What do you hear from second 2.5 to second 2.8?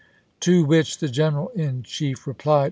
p.